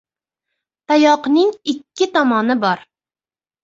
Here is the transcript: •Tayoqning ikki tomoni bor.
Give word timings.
•Tayoqning 0.87 1.53
ikki 1.75 2.05
tomoni 2.13 2.61
bor. 2.67 2.87